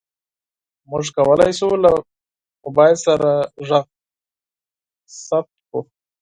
[0.89, 1.91] موږ کولی شو له
[2.63, 3.29] موبایل سره
[3.67, 3.85] غږ
[5.25, 5.79] ثبت کړو.